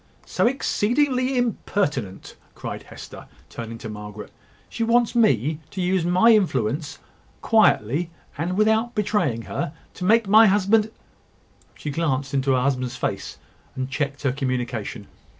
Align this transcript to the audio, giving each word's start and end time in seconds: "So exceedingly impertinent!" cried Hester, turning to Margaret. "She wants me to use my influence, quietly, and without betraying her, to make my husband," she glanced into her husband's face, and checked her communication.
"So 0.25 0.47
exceedingly 0.47 1.37
impertinent!" 1.37 2.35
cried 2.55 2.81
Hester, 2.81 3.27
turning 3.49 3.77
to 3.77 3.87
Margaret. 3.87 4.31
"She 4.67 4.83
wants 4.83 5.13
me 5.13 5.59
to 5.69 5.79
use 5.79 6.03
my 6.05 6.31
influence, 6.31 6.97
quietly, 7.43 8.09
and 8.35 8.57
without 8.57 8.95
betraying 8.95 9.43
her, 9.43 9.73
to 9.93 10.03
make 10.03 10.27
my 10.27 10.47
husband," 10.47 10.89
she 11.75 11.91
glanced 11.91 12.33
into 12.33 12.53
her 12.53 12.61
husband's 12.61 12.95
face, 12.97 13.37
and 13.75 13.91
checked 13.91 14.23
her 14.23 14.31
communication. 14.31 15.05